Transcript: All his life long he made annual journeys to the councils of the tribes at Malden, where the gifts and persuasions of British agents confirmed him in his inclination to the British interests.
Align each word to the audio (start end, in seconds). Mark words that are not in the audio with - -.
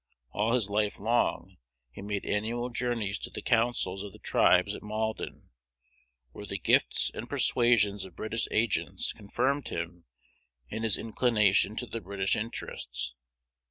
All 0.31 0.53
his 0.55 0.67
life 0.67 0.97
long 0.99 1.57
he 1.91 2.01
made 2.01 2.25
annual 2.25 2.71
journeys 2.71 3.19
to 3.19 3.29
the 3.29 3.43
councils 3.43 4.01
of 4.01 4.13
the 4.13 4.17
tribes 4.17 4.73
at 4.73 4.81
Malden, 4.81 5.51
where 6.31 6.47
the 6.47 6.57
gifts 6.57 7.11
and 7.13 7.29
persuasions 7.29 8.03
of 8.03 8.15
British 8.15 8.47
agents 8.49 9.13
confirmed 9.13 9.67
him 9.67 10.05
in 10.69 10.81
his 10.81 10.97
inclination 10.97 11.75
to 11.75 11.85
the 11.85 12.01
British 12.01 12.35
interests. 12.35 13.13